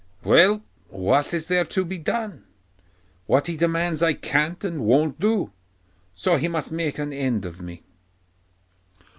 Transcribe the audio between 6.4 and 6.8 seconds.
must just